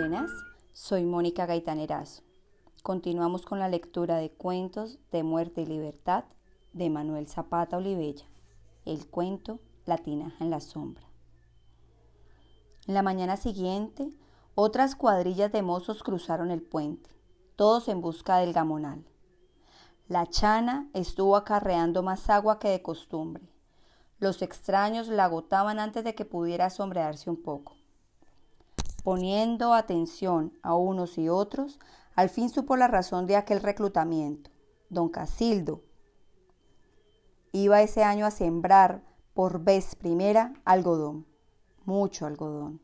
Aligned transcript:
Buenas, 0.00 0.30
soy 0.74 1.04
Mónica 1.04 1.44
Gaitaneras. 1.44 2.22
Continuamos 2.84 3.44
con 3.44 3.58
la 3.58 3.68
lectura 3.68 4.18
de 4.18 4.30
Cuentos 4.30 5.00
de 5.10 5.24
Muerte 5.24 5.62
y 5.62 5.66
Libertad 5.66 6.22
de 6.72 6.88
Manuel 6.88 7.26
Zapata 7.26 7.78
Olivella. 7.78 8.24
El 8.84 9.08
cuento 9.08 9.58
La 9.86 9.98
tinaja 9.98 10.44
en 10.44 10.50
la 10.50 10.60
sombra. 10.60 11.02
En 12.86 12.94
la 12.94 13.02
mañana 13.02 13.36
siguiente, 13.36 14.12
otras 14.54 14.94
cuadrillas 14.94 15.50
de 15.50 15.62
mozos 15.62 16.04
cruzaron 16.04 16.52
el 16.52 16.62
puente, 16.62 17.10
todos 17.56 17.88
en 17.88 18.00
busca 18.00 18.36
del 18.36 18.52
gamonal. 18.52 19.04
La 20.06 20.28
chana 20.28 20.88
estuvo 20.94 21.34
acarreando 21.34 22.04
más 22.04 22.30
agua 22.30 22.60
que 22.60 22.68
de 22.68 22.82
costumbre. 22.82 23.52
Los 24.20 24.42
extraños 24.42 25.08
la 25.08 25.24
agotaban 25.24 25.80
antes 25.80 26.04
de 26.04 26.14
que 26.14 26.24
pudiera 26.24 26.70
sombrearse 26.70 27.30
un 27.30 27.42
poco. 27.42 27.77
Poniendo 29.08 29.72
atención 29.72 30.52
a 30.62 30.74
unos 30.74 31.16
y 31.16 31.30
otros, 31.30 31.80
al 32.14 32.28
fin 32.28 32.50
supo 32.50 32.76
la 32.76 32.88
razón 32.88 33.26
de 33.26 33.36
aquel 33.36 33.62
reclutamiento. 33.62 34.50
Don 34.90 35.08
Casildo 35.08 35.82
iba 37.52 37.80
ese 37.80 38.04
año 38.04 38.26
a 38.26 38.30
sembrar 38.30 39.02
por 39.32 39.64
vez 39.64 39.94
primera 39.94 40.52
algodón, 40.66 41.24
mucho 41.86 42.26
algodón. 42.26 42.82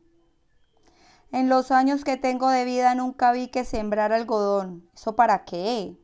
En 1.31 1.47
los 1.47 1.69
años 1.69 2.03
que 2.03 2.17
tengo 2.17 2.49
de 2.49 2.65
vida 2.65 2.95
nunca 2.95 3.31
vi 3.31 3.49
que 3.49 3.63
sembrar 3.63 4.11
algodón. 4.11 4.89
¿Eso 4.95 5.15
para 5.15 5.45
qué? 5.45 5.95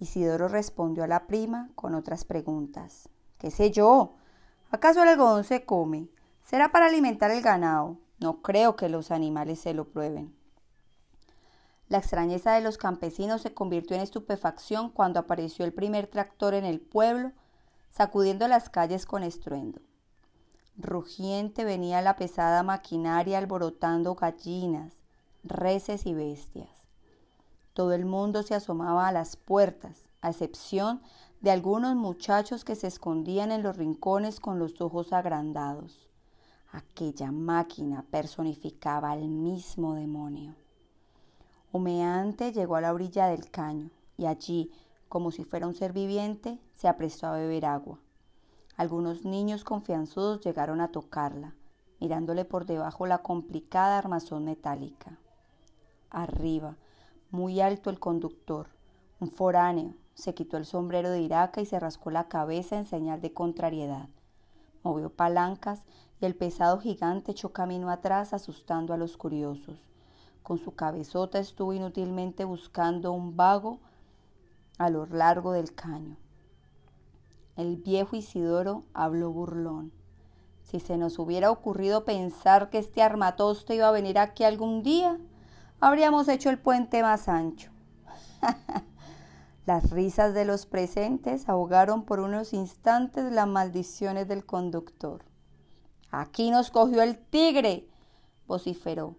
Isidoro 0.00 0.48
respondió 0.48 1.04
a 1.04 1.06
la 1.06 1.28
prima 1.28 1.70
con 1.76 1.94
otras 1.94 2.24
preguntas. 2.24 3.08
¿Qué 3.38 3.52
sé 3.52 3.70
yo? 3.70 4.16
¿Acaso 4.72 5.04
el 5.04 5.10
algodón 5.10 5.44
se 5.44 5.64
come? 5.64 6.08
Será 6.42 6.72
para 6.72 6.86
alimentar 6.86 7.30
el 7.30 7.42
ganado. 7.42 7.98
No 8.24 8.40
creo 8.40 8.74
que 8.74 8.88
los 8.88 9.10
animales 9.10 9.60
se 9.60 9.74
lo 9.74 9.84
prueben. 9.84 10.34
La 11.88 11.98
extrañeza 11.98 12.54
de 12.54 12.62
los 12.62 12.78
campesinos 12.78 13.42
se 13.42 13.52
convirtió 13.52 13.96
en 13.96 14.02
estupefacción 14.02 14.88
cuando 14.88 15.20
apareció 15.20 15.66
el 15.66 15.74
primer 15.74 16.06
tractor 16.06 16.54
en 16.54 16.64
el 16.64 16.80
pueblo, 16.80 17.32
sacudiendo 17.90 18.48
las 18.48 18.70
calles 18.70 19.04
con 19.04 19.24
estruendo. 19.24 19.82
Rugiente 20.78 21.64
venía 21.64 22.00
la 22.00 22.16
pesada 22.16 22.62
maquinaria 22.62 23.36
alborotando 23.36 24.14
gallinas, 24.14 24.94
reses 25.42 26.06
y 26.06 26.14
bestias. 26.14 26.70
Todo 27.74 27.92
el 27.92 28.06
mundo 28.06 28.42
se 28.42 28.54
asomaba 28.54 29.06
a 29.06 29.12
las 29.12 29.36
puertas, 29.36 30.08
a 30.22 30.30
excepción 30.30 31.02
de 31.42 31.50
algunos 31.50 31.94
muchachos 31.94 32.64
que 32.64 32.74
se 32.74 32.86
escondían 32.86 33.52
en 33.52 33.62
los 33.62 33.76
rincones 33.76 34.40
con 34.40 34.58
los 34.58 34.80
ojos 34.80 35.12
agrandados. 35.12 36.08
Aquella 36.74 37.30
máquina 37.30 38.04
personificaba 38.10 39.12
al 39.12 39.28
mismo 39.28 39.94
demonio. 39.94 40.56
Humeante 41.70 42.52
llegó 42.52 42.74
a 42.74 42.80
la 42.80 42.92
orilla 42.92 43.28
del 43.28 43.48
caño 43.48 43.90
y 44.16 44.26
allí, 44.26 44.72
como 45.08 45.30
si 45.30 45.44
fuera 45.44 45.68
un 45.68 45.74
ser 45.74 45.92
viviente, 45.92 46.58
se 46.72 46.88
apresó 46.88 47.28
a 47.28 47.36
beber 47.36 47.64
agua. 47.64 48.00
Algunos 48.76 49.24
niños 49.24 49.62
confianzudos 49.62 50.40
llegaron 50.40 50.80
a 50.80 50.90
tocarla, 50.90 51.54
mirándole 52.00 52.44
por 52.44 52.66
debajo 52.66 53.06
la 53.06 53.18
complicada 53.18 53.96
armazón 53.96 54.44
metálica. 54.44 55.16
Arriba, 56.10 56.76
muy 57.30 57.60
alto 57.60 57.88
el 57.88 58.00
conductor, 58.00 58.66
un 59.20 59.30
foráneo, 59.30 59.94
se 60.14 60.34
quitó 60.34 60.56
el 60.56 60.66
sombrero 60.66 61.10
de 61.10 61.20
iraca 61.20 61.60
y 61.60 61.66
se 61.66 61.78
rascó 61.78 62.10
la 62.10 62.26
cabeza 62.26 62.76
en 62.76 62.84
señal 62.84 63.20
de 63.20 63.32
contrariedad. 63.32 64.08
Movió 64.82 65.08
palancas 65.08 65.84
y 66.20 66.26
el 66.26 66.34
pesado 66.34 66.78
gigante 66.78 67.32
echó 67.32 67.52
camino 67.52 67.90
atrás 67.90 68.32
asustando 68.32 68.94
a 68.94 68.96
los 68.96 69.16
curiosos. 69.16 69.78
Con 70.42 70.58
su 70.58 70.74
cabezota 70.74 71.38
estuvo 71.38 71.72
inútilmente 71.72 72.44
buscando 72.44 73.12
un 73.12 73.36
vago 73.36 73.78
a 74.78 74.90
lo 74.90 75.06
largo 75.06 75.52
del 75.52 75.74
caño. 75.74 76.16
El 77.56 77.76
viejo 77.76 78.16
Isidoro 78.16 78.84
habló 78.92 79.30
burlón. 79.30 79.92
Si 80.62 80.80
se 80.80 80.96
nos 80.96 81.18
hubiera 81.18 81.50
ocurrido 81.50 82.04
pensar 82.04 82.68
que 82.70 82.78
este 82.78 83.02
armatoste 83.02 83.76
iba 83.76 83.88
a 83.88 83.92
venir 83.92 84.18
aquí 84.18 84.44
algún 84.44 84.82
día, 84.82 85.18
habríamos 85.80 86.28
hecho 86.28 86.50
el 86.50 86.58
puente 86.58 87.02
más 87.02 87.28
ancho. 87.28 87.70
Las 89.66 89.90
risas 89.90 90.34
de 90.34 90.44
los 90.44 90.66
presentes 90.66 91.48
ahogaron 91.48 92.04
por 92.04 92.20
unos 92.20 92.52
instantes 92.52 93.32
las 93.32 93.48
maldiciones 93.48 94.28
del 94.28 94.44
conductor. 94.44 95.24
Aquí 96.20 96.50
nos 96.50 96.70
cogió 96.70 97.02
el 97.02 97.18
tigre, 97.18 97.88
vociferó 98.46 99.16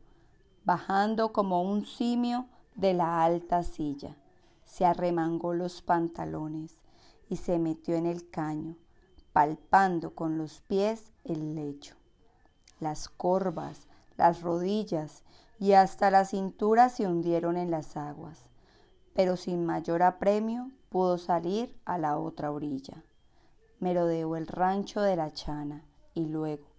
bajando 0.65 1.31
como 1.31 1.61
un 1.61 1.85
simio 1.85 2.47
de 2.73 2.93
la 2.93 3.23
alta 3.23 3.63
silla. 3.63 4.17
Se 4.65 4.83
arremangó 4.83 5.53
los 5.53 5.81
pantalones 5.81 6.81
y 7.29 7.37
se 7.37 7.59
metió 7.59 7.95
en 7.95 8.07
el 8.07 8.29
caño, 8.29 8.75
palpando 9.31 10.15
con 10.15 10.37
los 10.37 10.61
pies 10.61 11.11
el 11.23 11.55
lecho. 11.55 11.95
Las 12.79 13.07
corvas, 13.07 13.87
las 14.17 14.41
rodillas 14.41 15.23
y 15.59 15.73
hasta 15.73 16.11
la 16.11 16.25
cintura 16.25 16.89
se 16.89 17.07
hundieron 17.07 17.55
en 17.57 17.71
las 17.71 17.95
aguas, 17.95 18.49
pero 19.13 19.37
sin 19.37 19.65
mayor 19.65 20.01
apremio 20.01 20.71
pudo 20.89 21.17
salir 21.17 21.77
a 21.85 21.97
la 21.97 22.17
otra 22.17 22.51
orilla. 22.51 23.03
Merodeó 23.79 24.35
el 24.35 24.47
rancho 24.47 25.01
de 25.01 25.15
la 25.15 25.31
chana 25.31 25.85
y 26.13 26.25
luego, 26.25 26.74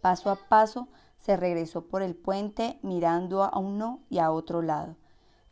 paso 0.00 0.30
a 0.30 0.36
paso, 0.48 0.88
se 1.18 1.36
regresó 1.36 1.86
por 1.86 2.02
el 2.02 2.14
puente 2.14 2.78
mirando 2.82 3.42
a 3.42 3.58
uno 3.58 4.00
y 4.08 4.18
a 4.18 4.30
otro 4.30 4.62
lado, 4.62 4.96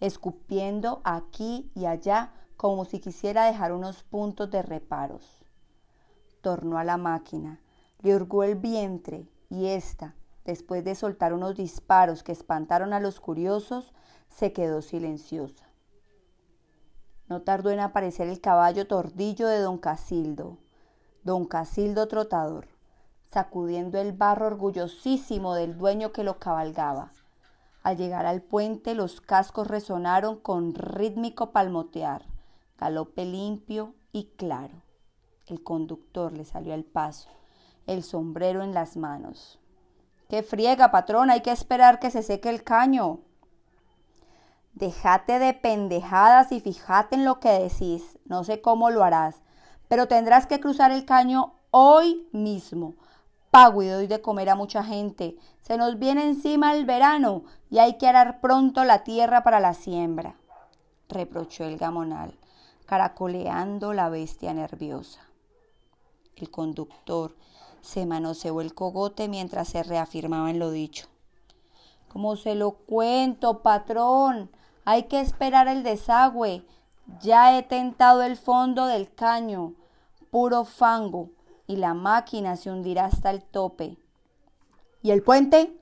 escupiendo 0.00 1.00
aquí 1.04 1.70
y 1.74 1.84
allá 1.84 2.32
como 2.56 2.84
si 2.84 3.00
quisiera 3.00 3.44
dejar 3.44 3.72
unos 3.72 4.02
puntos 4.02 4.50
de 4.50 4.62
reparos. 4.62 5.44
Tornó 6.40 6.78
a 6.78 6.84
la 6.84 6.96
máquina, 6.96 7.60
le 8.00 8.16
hurgó 8.16 8.44
el 8.44 8.56
vientre 8.56 9.28
y 9.50 9.66
ésta, 9.66 10.14
después 10.44 10.84
de 10.84 10.94
soltar 10.94 11.34
unos 11.34 11.54
disparos 11.54 12.22
que 12.22 12.32
espantaron 12.32 12.92
a 12.92 13.00
los 13.00 13.20
curiosos, 13.20 13.92
se 14.28 14.52
quedó 14.52 14.82
silenciosa. 14.82 15.68
No 17.28 17.42
tardó 17.42 17.70
en 17.70 17.80
aparecer 17.80 18.28
el 18.28 18.40
caballo 18.40 18.86
tordillo 18.86 19.48
de 19.48 19.58
don 19.58 19.76
Casildo, 19.76 20.56
don 21.22 21.44
Casildo 21.44 22.08
Trotador 22.08 22.77
sacudiendo 23.30 23.98
el 23.98 24.12
barro 24.12 24.46
orgullosísimo 24.46 25.54
del 25.54 25.76
dueño 25.76 26.12
que 26.12 26.24
lo 26.24 26.38
cabalgaba. 26.38 27.12
Al 27.82 27.96
llegar 27.96 28.26
al 28.26 28.42
puente 28.42 28.94
los 28.94 29.20
cascos 29.20 29.68
resonaron 29.68 30.38
con 30.40 30.74
rítmico 30.74 31.52
palmotear, 31.52 32.24
galope 32.78 33.24
limpio 33.24 33.94
y 34.12 34.30
claro. 34.36 34.82
El 35.46 35.62
conductor 35.62 36.32
le 36.32 36.44
salió 36.44 36.74
al 36.74 36.84
paso, 36.84 37.28
el 37.86 38.02
sombrero 38.02 38.62
en 38.62 38.74
las 38.74 38.96
manos. 38.96 39.58
¡Qué 40.28 40.42
friega, 40.42 40.90
patrón! 40.90 41.30
Hay 41.30 41.40
que 41.40 41.52
esperar 41.52 42.00
que 42.00 42.10
se 42.10 42.22
seque 42.22 42.50
el 42.50 42.62
caño. 42.62 43.20
Déjate 44.74 45.38
de 45.38 45.54
pendejadas 45.54 46.52
y 46.52 46.60
fíjate 46.60 47.16
en 47.16 47.24
lo 47.24 47.40
que 47.40 47.50
decís. 47.50 48.18
No 48.26 48.44
sé 48.44 48.60
cómo 48.60 48.90
lo 48.90 49.02
harás, 49.04 49.42
pero 49.88 50.06
tendrás 50.06 50.46
que 50.46 50.60
cruzar 50.60 50.92
el 50.92 51.06
caño 51.06 51.54
hoy 51.70 52.28
mismo 52.32 52.94
pago 53.50 53.82
y 53.82 53.88
doy 53.88 54.06
de 54.06 54.20
comer 54.20 54.50
a 54.50 54.54
mucha 54.54 54.84
gente. 54.84 55.36
Se 55.62 55.76
nos 55.76 55.98
viene 55.98 56.24
encima 56.24 56.74
el 56.74 56.84
verano 56.84 57.44
y 57.70 57.78
hay 57.78 57.98
que 57.98 58.06
arar 58.06 58.40
pronto 58.40 58.84
la 58.84 59.04
tierra 59.04 59.42
para 59.42 59.60
la 59.60 59.74
siembra, 59.74 60.36
reprochó 61.08 61.64
el 61.64 61.76
gamonal, 61.76 62.38
caracoleando 62.86 63.92
la 63.92 64.08
bestia 64.08 64.54
nerviosa. 64.54 65.20
El 66.36 66.50
conductor 66.50 67.36
se 67.80 68.06
manoseó 68.06 68.60
el 68.60 68.74
cogote 68.74 69.28
mientras 69.28 69.68
se 69.68 69.82
reafirmaba 69.82 70.50
en 70.50 70.58
lo 70.58 70.70
dicho. 70.70 71.08
Como 72.08 72.36
se 72.36 72.54
lo 72.54 72.72
cuento, 72.72 73.62
patrón, 73.62 74.50
hay 74.84 75.04
que 75.04 75.20
esperar 75.20 75.68
el 75.68 75.82
desagüe. 75.82 76.64
Ya 77.20 77.56
he 77.58 77.62
tentado 77.62 78.22
el 78.22 78.36
fondo 78.36 78.86
del 78.86 79.12
caño, 79.12 79.74
puro 80.30 80.64
fango 80.64 81.30
y 81.68 81.76
la 81.76 81.94
máquina 81.94 82.56
se 82.56 82.70
hundirá 82.70 83.04
hasta 83.04 83.30
el 83.30 83.44
tope. 83.44 83.98
¿Y 85.02 85.12
el 85.12 85.22
puente? 85.22 85.78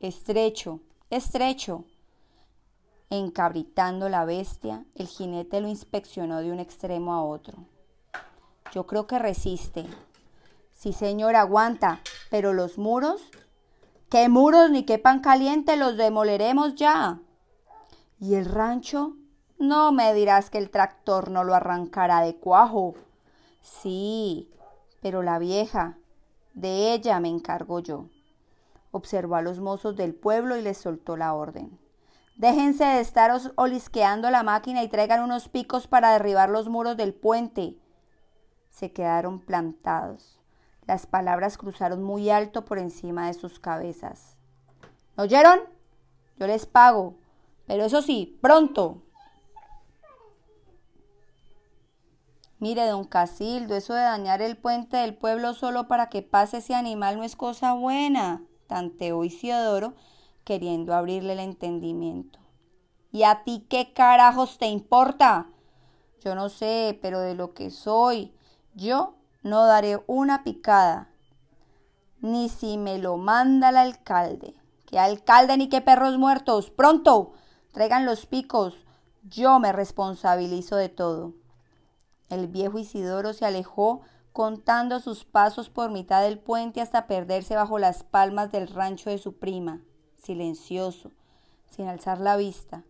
Estrecho, 0.00 0.80
estrecho. 1.10 1.84
Encabritando 3.10 4.08
la 4.08 4.24
bestia, 4.24 4.86
el 4.94 5.08
jinete 5.08 5.60
lo 5.60 5.68
inspeccionó 5.68 6.40
de 6.40 6.52
un 6.52 6.60
extremo 6.60 7.12
a 7.12 7.22
otro. 7.22 7.58
Yo 8.72 8.86
creo 8.86 9.06
que 9.06 9.18
resiste. 9.18 9.84
Sí, 10.72 10.92
señor, 10.92 11.36
aguanta. 11.36 12.00
Pero 12.30 12.52
los 12.52 12.78
muros, 12.78 13.22
¿qué 14.10 14.28
muros 14.28 14.70
ni 14.70 14.84
qué 14.84 14.98
pan 14.98 15.20
caliente 15.20 15.76
los 15.76 15.96
demoleremos 15.96 16.76
ya? 16.76 17.20
¿Y 18.20 18.34
el 18.34 18.44
rancho? 18.46 19.16
No 19.58 19.90
me 19.90 20.14
dirás 20.14 20.50
que 20.50 20.58
el 20.58 20.70
tractor 20.70 21.30
no 21.30 21.42
lo 21.42 21.54
arrancará 21.54 22.20
de 22.20 22.36
cuajo. 22.36 22.94
Sí, 23.66 24.48
pero 25.02 25.24
la 25.24 25.40
vieja, 25.40 25.98
de 26.54 26.92
ella 26.92 27.18
me 27.18 27.28
encargo 27.28 27.80
yo. 27.80 28.06
Observó 28.92 29.34
a 29.34 29.42
los 29.42 29.58
mozos 29.58 29.96
del 29.96 30.14
pueblo 30.14 30.56
y 30.56 30.62
les 30.62 30.78
soltó 30.78 31.16
la 31.16 31.34
orden. 31.34 31.76
Déjense 32.36 32.84
de 32.84 33.00
estar 33.00 33.32
olisqueando 33.56 34.30
la 34.30 34.44
máquina 34.44 34.84
y 34.84 34.88
traigan 34.88 35.22
unos 35.22 35.48
picos 35.48 35.88
para 35.88 36.12
derribar 36.12 36.48
los 36.48 36.68
muros 36.68 36.96
del 36.96 37.12
puente. 37.12 37.76
Se 38.70 38.92
quedaron 38.92 39.40
plantados. 39.40 40.38
Las 40.86 41.06
palabras 41.06 41.58
cruzaron 41.58 42.04
muy 42.04 42.30
alto 42.30 42.64
por 42.64 42.78
encima 42.78 43.26
de 43.26 43.34
sus 43.34 43.58
cabezas. 43.58 44.36
oyeron? 45.16 45.58
Yo 46.38 46.46
les 46.46 46.66
pago, 46.66 47.16
pero 47.66 47.84
eso 47.84 48.00
sí, 48.00 48.38
pronto. 48.40 49.02
Mire, 52.58 52.86
don 52.86 53.04
Casildo, 53.04 53.74
eso 53.74 53.92
de 53.92 54.00
dañar 54.00 54.40
el 54.40 54.56
puente 54.56 54.96
del 54.96 55.14
pueblo 55.14 55.52
solo 55.52 55.88
para 55.88 56.08
que 56.08 56.22
pase 56.22 56.58
ese 56.58 56.74
animal 56.74 57.18
no 57.18 57.24
es 57.24 57.36
cosa 57.36 57.74
buena, 57.74 58.42
tanteó 58.66 59.24
Isidoro, 59.24 59.94
queriendo 60.44 60.94
abrirle 60.94 61.34
el 61.34 61.40
entendimiento. 61.40 62.38
¿Y 63.12 63.24
a 63.24 63.44
ti 63.44 63.66
qué 63.68 63.92
carajos 63.92 64.56
te 64.56 64.66
importa? 64.66 65.48
Yo 66.24 66.34
no 66.34 66.48
sé, 66.48 66.98
pero 67.02 67.20
de 67.20 67.34
lo 67.34 67.52
que 67.52 67.70
soy, 67.70 68.34
yo 68.74 69.16
no 69.42 69.66
daré 69.66 70.02
una 70.06 70.42
picada, 70.42 71.10
ni 72.20 72.48
si 72.48 72.78
me 72.78 72.98
lo 72.98 73.18
manda 73.18 73.68
el 73.68 73.76
alcalde. 73.76 74.54
¿Qué 74.86 74.98
alcalde 74.98 75.56
ni 75.56 75.68
qué 75.68 75.82
perros 75.82 76.16
muertos? 76.16 76.70
Pronto, 76.70 77.32
traigan 77.72 78.06
los 78.06 78.24
picos. 78.24 78.74
Yo 79.24 79.58
me 79.58 79.72
responsabilizo 79.72 80.76
de 80.76 80.88
todo. 80.88 81.34
El 82.28 82.48
viejo 82.48 82.78
Isidoro 82.78 83.32
se 83.32 83.44
alejó 83.44 84.02
contando 84.32 85.00
sus 85.00 85.24
pasos 85.24 85.70
por 85.70 85.90
mitad 85.90 86.22
del 86.22 86.38
puente 86.38 86.80
hasta 86.80 87.06
perderse 87.06 87.54
bajo 87.54 87.78
las 87.78 88.02
palmas 88.02 88.52
del 88.52 88.68
rancho 88.68 89.08
de 89.10 89.18
su 89.18 89.38
prima, 89.38 89.80
silencioso, 90.22 91.12
sin 91.70 91.86
alzar 91.88 92.20
la 92.20 92.36
vista. 92.36 92.84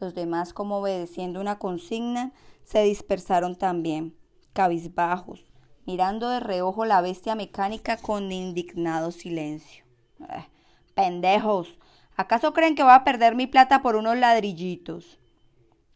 Los 0.00 0.14
demás, 0.14 0.52
como 0.52 0.78
obedeciendo 0.78 1.40
una 1.40 1.58
consigna, 1.58 2.32
se 2.64 2.82
dispersaron 2.82 3.54
también, 3.54 4.16
cabizbajos, 4.52 5.52
mirando 5.86 6.28
de 6.30 6.40
reojo 6.40 6.84
la 6.86 7.02
bestia 7.02 7.34
mecánica 7.34 7.98
con 7.98 8.32
indignado 8.32 9.12
silencio. 9.12 9.84
Eh, 10.28 10.46
pendejos, 10.94 11.78
¿acaso 12.16 12.52
creen 12.52 12.74
que 12.74 12.82
voy 12.82 12.92
a 12.92 13.04
perder 13.04 13.34
mi 13.34 13.46
plata 13.46 13.82
por 13.82 13.94
unos 13.94 14.16
ladrillitos? 14.16 15.18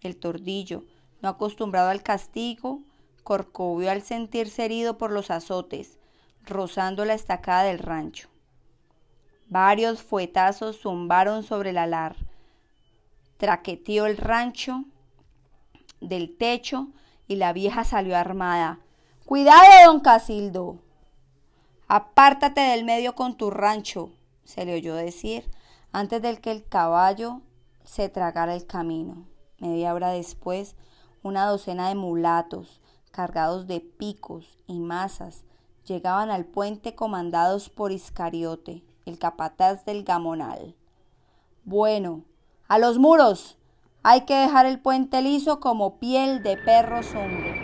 El 0.00 0.16
tordillo, 0.16 0.84
no 1.24 1.30
acostumbrado 1.30 1.88
al 1.88 2.02
castigo, 2.02 2.82
corcovió 3.22 3.90
al 3.90 4.02
sentirse 4.02 4.66
herido 4.66 4.98
por 4.98 5.10
los 5.10 5.30
azotes, 5.30 5.98
rozando 6.42 7.06
la 7.06 7.14
estacada 7.14 7.62
del 7.62 7.78
rancho. 7.78 8.28
Varios 9.48 10.02
fuetazos 10.02 10.82
zumbaron 10.82 11.42
sobre 11.42 11.70
el 11.70 11.78
alar. 11.78 12.16
Traqueteó 13.38 14.04
el 14.04 14.18
rancho 14.18 14.84
del 16.02 16.36
techo 16.36 16.88
y 17.26 17.36
la 17.36 17.54
vieja 17.54 17.84
salió 17.84 18.18
armada. 18.18 18.80
Cuidado, 19.24 19.62
don 19.86 20.00
Casildo. 20.00 20.78
Apártate 21.88 22.60
del 22.60 22.84
medio 22.84 23.14
con 23.14 23.38
tu 23.38 23.50
rancho, 23.50 24.12
se 24.44 24.66
le 24.66 24.74
oyó 24.74 24.94
decir 24.94 25.50
antes 25.90 26.20
del 26.20 26.42
que 26.42 26.50
el 26.50 26.68
caballo 26.68 27.40
se 27.84 28.10
tragara 28.10 28.54
el 28.54 28.66
camino. 28.66 29.24
Media 29.58 29.94
hora 29.94 30.10
después, 30.10 30.76
una 31.24 31.46
docena 31.46 31.88
de 31.88 31.94
mulatos, 31.94 32.82
cargados 33.10 33.66
de 33.66 33.80
picos 33.80 34.58
y 34.66 34.78
mazas, 34.78 35.44
llegaban 35.86 36.30
al 36.30 36.44
puente 36.44 36.94
comandados 36.94 37.70
por 37.70 37.92
Iscariote, 37.92 38.84
el 39.06 39.18
capataz 39.18 39.86
del 39.86 40.04
Gamonal. 40.04 40.74
Bueno, 41.64 42.24
a 42.68 42.78
los 42.78 42.98
muros. 42.98 43.56
Hay 44.02 44.26
que 44.26 44.34
dejar 44.34 44.66
el 44.66 44.80
puente 44.80 45.22
liso 45.22 45.60
como 45.60 45.98
piel 45.98 46.42
de 46.42 46.58
perro 46.58 47.02
sombro. 47.02 47.54